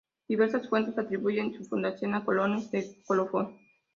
[0.27, 3.59] Diversas fuentes atribuyen su fundación a colonos de Colofón.